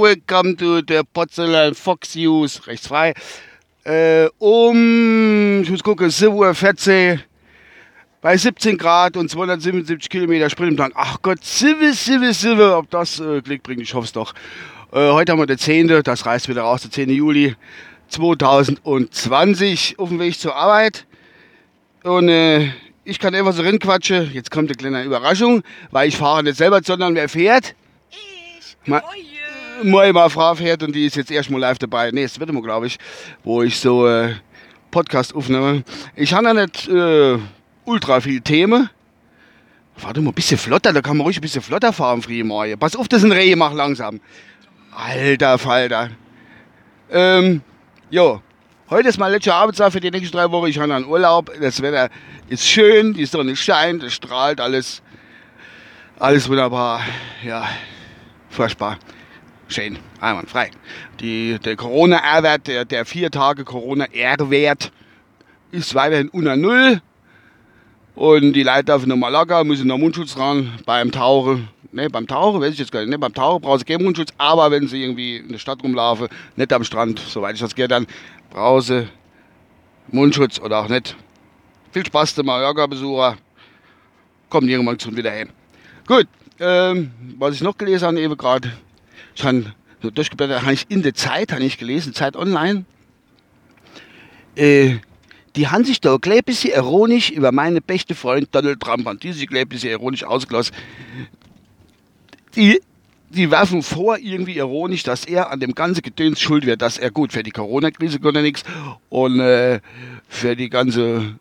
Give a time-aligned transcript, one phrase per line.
[0.00, 2.66] Welcome to the Porzellan Fox News.
[2.66, 3.14] Rechts frei.
[3.84, 7.20] Äh, um, ich muss gucken, 7.14 Uhr
[8.20, 10.90] bei 17 Grad und 277 Kilometer Sprintplan.
[10.96, 14.34] Ach Gott, Silve, Silve, Silve, ob das äh, Glück bringt, ich hoffe es doch.
[14.92, 17.10] Äh, heute haben wir den 10., das reißt wieder raus, der 10.
[17.10, 17.54] Juli
[18.08, 21.06] 2020 auf dem Weg zur Arbeit.
[22.02, 22.70] Und äh,
[23.04, 24.30] ich kann einfach so rinquatschen.
[24.32, 27.74] Jetzt kommt eine kleine Überraschung, weil ich fahre nicht selber, sondern wer fährt?
[28.10, 29.02] Ich, Ma-.
[29.82, 32.10] Moje mal Frau fährt und die ist jetzt erstmal live dabei.
[32.12, 32.98] Nee, es wird immer, glaube ich,
[33.42, 34.34] wo ich so äh,
[34.90, 35.82] Podcast aufnehme.
[36.14, 37.38] Ich habe ja nicht äh,
[37.84, 38.88] ultra viel Themen.
[40.00, 42.78] Warte mal, ein bisschen flotter, da kann man ruhig ein bisschen flotter fahren, früh morgen.
[42.78, 44.20] Pass auf, das ist ein Reh, mach langsam.
[44.94, 46.10] Alter Falter.
[47.10, 47.60] Ähm,
[48.10, 48.40] jo,
[48.92, 50.66] heute ist mein letzter Arbeitstag für die nächsten drei Wochen.
[50.66, 51.50] Ich habe einen Urlaub.
[51.58, 52.10] Das Wetter
[52.48, 55.02] ist schön, die Sonne scheint, es strahlt alles.
[56.18, 57.00] Alles wunderbar.
[57.42, 57.66] Ja,
[58.50, 58.98] furchtbar.
[59.68, 60.70] Schön, einwandfrei.
[61.20, 64.92] Die, der Corona-R-Wert, der, der vier Tage Corona-R-Wert
[65.70, 67.00] ist weiterhin unter Null.
[68.14, 71.68] Und die Leute dürfen nochmal locker, müssen noch Mundschutz ran beim Tauchen.
[71.92, 73.10] Ne, beim Tauchen, weiß ich jetzt gar nicht.
[73.10, 76.28] Ne, beim Tauchen brauchen sie keinen Mundschutz, aber wenn sie irgendwie in der Stadt rumlaufen,
[76.56, 78.06] nicht am Strand, soweit ich das gehe, dann
[78.52, 79.08] brauchen sie
[80.08, 81.16] Mundschutz oder auch nicht.
[81.90, 83.36] Viel Spaß, der Mallorca-Besucher.
[84.48, 85.48] Kommt irgendwann schon wieder hin.
[86.06, 86.28] Gut,
[86.60, 88.72] ähm, was ich noch gelesen habe, eben gerade,
[89.34, 92.84] ich habe durchgeblättert, habe ich in der Zeit, habe ich gelesen, Zeit Online,
[94.56, 94.96] äh,
[95.56, 99.32] die haben sich da ein bisschen ironisch über meinen besten Freund Donald Trump, haben die
[99.32, 100.74] sich gleich ein bisschen ironisch ausgelassen.
[102.54, 102.80] Die,
[103.34, 107.10] die werfen vor, irgendwie ironisch, dass er an dem ganzen Gedöns schuld wird, dass er
[107.10, 108.62] gut für die Corona-Krise konnte nichts
[109.08, 109.80] und äh,
[110.28, 111.36] für die ganze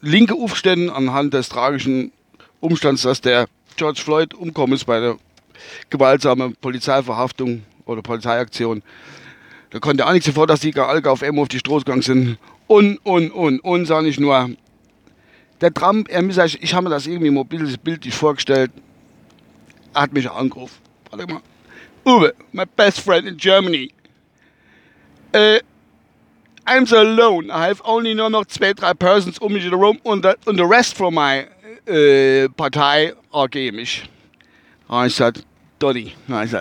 [0.00, 2.12] linke Aufstände anhand des tragischen
[2.60, 5.16] Umstands, dass der George Floyd umkommen ist bei der
[5.88, 8.82] gewaltsamen Polizeiverhaftung oder Polizeiaktion.
[9.70, 12.38] Da konnte auch nichts davor, dass die alle auf einmal auf die Straße gegangen sind.
[12.66, 14.50] Und, und, und, und, sage ich nur.
[15.60, 18.70] Der Trump, er sich, ich habe mir das irgendwie mobiles bildlich vorgestellt.
[19.92, 20.89] Er hat mich angerufen.
[21.10, 21.40] Warte mal.
[22.04, 23.92] Uwe, my best friend in Germany.
[25.32, 25.60] Äh,
[26.66, 27.50] I'm so alone.
[27.50, 30.64] I have only nur noch zwei, drei Persons um mich herum und, the- und the
[30.64, 31.46] rest from my
[31.86, 34.08] äh, Partei are mich.
[34.88, 35.42] Und ich sagte,
[35.78, 36.52] Donny, na, ich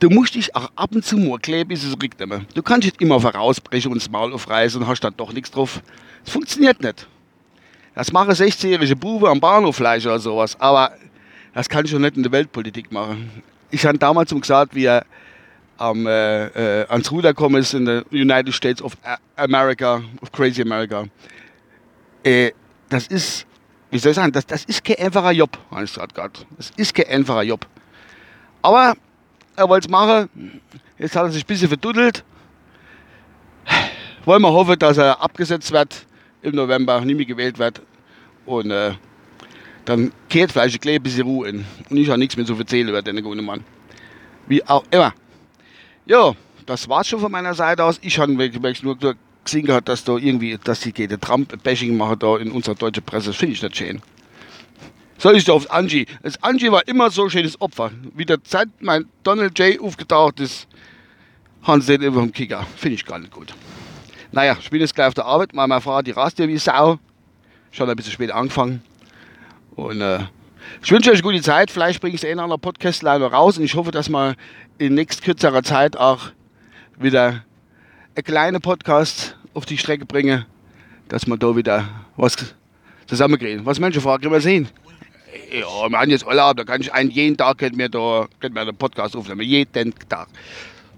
[0.00, 2.40] du musst dich auch ab und zu mal klären, bis es rückt immer.
[2.54, 5.82] Du kannst nicht immer vorausbrechen und das Maul aufreißen und hast dann doch nichts drauf.
[6.24, 7.06] Das funktioniert nicht.
[7.94, 10.92] Das machen 16-jährige Bube am Bahnhof vielleicht oder sowas, aber
[11.54, 13.42] das kann ich schon nicht in der Weltpolitik machen.
[13.70, 15.04] Ich habe damals gesagt, wie er
[15.78, 18.96] am, äh, äh, ans Ruder gekommen ist in den United States of
[19.36, 21.04] America, of Crazy America.
[22.22, 22.52] Äh,
[22.88, 23.46] das ist,
[23.90, 26.40] wie soll ich sagen, das, das ist kein einfacher Job, habe ich gesagt gerade.
[26.56, 27.66] Das ist kein einfacher Job.
[28.62, 28.94] Aber
[29.56, 30.60] er wollte es machen.
[30.98, 32.24] Jetzt hat er sich ein bisschen verduddelt.
[34.24, 36.06] Wollen wir hoffen, dass er abgesetzt wird
[36.42, 37.80] im November, nie mehr gewählt wird.
[38.44, 38.92] Und äh,
[39.90, 41.66] dann kehrt vielleicht ein kleines bisschen Ruhe in.
[41.90, 43.64] Und ich habe nichts mehr zu erzählen über den guten Mann.
[44.46, 45.12] Wie auch immer.
[46.06, 46.34] Ja,
[46.64, 47.98] das war's schon von meiner Seite aus.
[48.00, 48.96] Ich habe wirklich nur
[49.44, 53.30] gesehen gehabt, dass da irgendwie, dass die gegen Trump-Bashing machen da in unserer deutschen Presse.
[53.30, 54.00] Das finde ich nicht schön.
[55.18, 56.06] Soll ich da auf Angie?
[56.22, 57.90] Das Angie war immer so ein schönes Opfer.
[58.14, 59.80] Wie der Zeit mein Donald J.
[59.80, 60.68] aufgetaucht ist,
[61.62, 62.64] haben sie den über dem Kicker.
[62.76, 63.52] Finde ich gar nicht gut.
[64.30, 65.52] Naja, ich bin jetzt gleich auf der Arbeit.
[65.52, 67.00] Meine Frau, die rast ja wie Sau.
[67.72, 68.82] Schon ein bisschen spät angefangen.
[69.76, 70.20] Und äh,
[70.82, 71.70] ich wünsche euch eine gute Zeit.
[71.70, 73.58] Vielleicht bringe ich den einen oder anderen Podcast leider raus.
[73.58, 74.34] Und ich hoffe, dass wir
[74.78, 76.30] in nächst kürzerer Zeit auch
[76.98, 77.44] wieder
[78.14, 80.44] einen kleinen Podcast auf die Strecke bringen,
[81.08, 82.36] dass wir da wieder was
[83.06, 83.64] zusammenkriegen.
[83.66, 84.68] Was Menschen fragen, können wir sehen.
[85.52, 88.54] Ja, wir haben jetzt Urlaub, da kann ich einen, jeden Tag können wir da können
[88.54, 89.42] wir einen Podcast aufnehmen.
[89.42, 90.28] Jeden Tag.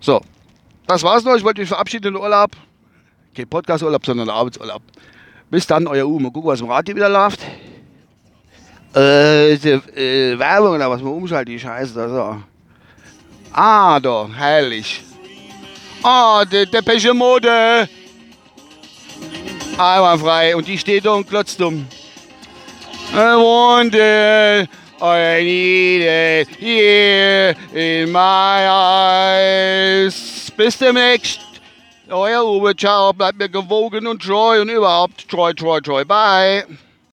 [0.00, 0.20] So,
[0.86, 1.36] das war's noch.
[1.36, 2.50] Ich wollte mich verabschieden in den Urlaub.
[3.34, 4.82] Kein Podcast-Urlaub, sondern Arbeitsurlaub.
[5.50, 6.22] Bis dann, euer Uwe.
[6.22, 7.40] Mal gucken, was im Radio wieder läuft.
[8.94, 12.42] Äh, die, äh, Werbung oder was man umschaltet, die Scheiße da so.
[13.52, 15.02] Ah, da, herrlich.
[16.02, 17.88] Ah, der Depeche Mode.
[19.78, 20.54] Einwandfrei.
[20.56, 21.86] Und die steht da und glotzt um.
[23.14, 24.68] I want it,
[25.00, 30.50] I need it here in my eyes.
[30.56, 31.40] Bis demnächst.
[32.08, 36.04] Euer Uwe, ciao, bleibt mir gewogen und treu und überhaupt treu, treu, treu.
[36.04, 36.64] Bye.